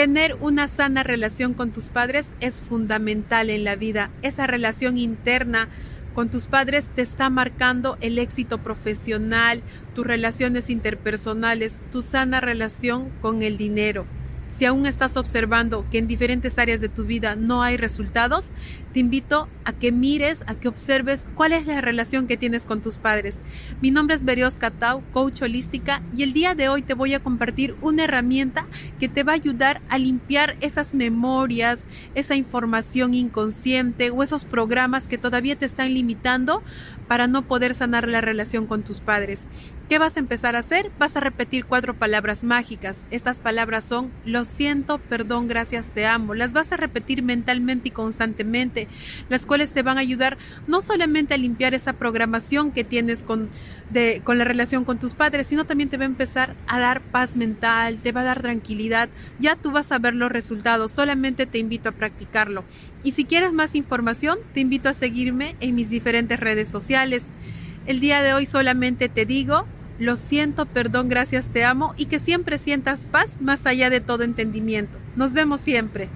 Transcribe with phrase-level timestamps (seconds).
[0.00, 4.08] Tener una sana relación con tus padres es fundamental en la vida.
[4.22, 5.68] Esa relación interna
[6.14, 9.62] con tus padres te está marcando el éxito profesional,
[9.94, 14.06] tus relaciones interpersonales, tu sana relación con el dinero.
[14.56, 18.44] Si aún estás observando que en diferentes áreas de tu vida no hay resultados,
[18.92, 22.80] te invito a que mires, a que observes cuál es la relación que tienes con
[22.80, 23.38] tus padres.
[23.80, 27.20] Mi nombre es Berios Catau, coach holística, y el día de hoy te voy a
[27.20, 28.66] compartir una herramienta
[28.98, 35.06] que te va a ayudar a limpiar esas memorias, esa información inconsciente o esos programas
[35.06, 36.62] que todavía te están limitando
[37.08, 39.46] para no poder sanar la relación con tus padres.
[39.88, 40.92] ¿Qué vas a empezar a hacer?
[41.00, 42.96] Vas a repetir cuatro palabras mágicas.
[43.10, 46.34] Estas palabras son lo siento, perdón, gracias, te amo.
[46.34, 48.88] Las vas a repetir mentalmente y constantemente,
[49.28, 53.50] las cuales te van a ayudar no solamente a limpiar esa programación que tienes con,
[53.90, 57.02] de, con la relación con tus padres, sino también te va a empezar a dar
[57.02, 59.10] paz mental, te va a dar tranquilidad.
[59.38, 62.64] Ya tú vas a ver los resultados, solamente te invito a practicarlo.
[63.04, 67.24] Y si quieres más información, te invito a seguirme en mis diferentes redes sociales.
[67.84, 69.66] El día de hoy solamente te digo
[70.00, 74.22] lo siento, perdón, gracias, te amo y que siempre sientas paz más allá de todo
[74.22, 74.96] entendimiento.
[75.14, 76.08] Nos vemos siempre.